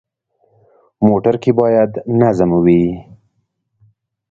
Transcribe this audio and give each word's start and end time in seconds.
موټر 1.07 1.35
کې 1.43 1.51
باید 1.59 1.91
نظم 2.19 2.51
وي. 2.65 2.83